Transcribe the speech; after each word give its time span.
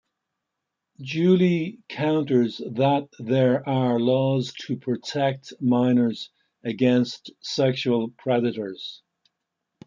Julie 1.03 1.77
counters 1.87 2.57
that 2.57 3.07
there 3.19 3.69
are 3.69 3.99
laws 3.99 4.51
to 4.61 4.75
protect 4.75 5.53
minors 5.61 6.31
against 6.63 7.29
sexual 7.41 8.09
predators. 8.09 9.03